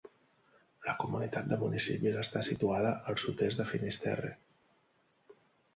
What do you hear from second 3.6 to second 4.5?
del Finisterre.